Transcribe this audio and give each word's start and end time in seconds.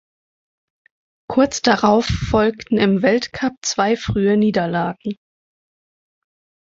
Kurz 1.29 1.61
darauf 1.61 2.07
folgten 2.07 2.79
im 2.79 3.03
Weltcup 3.03 3.53
zwei 3.61 3.95
frühe 3.95 4.35
Niederlagen. 4.35 5.11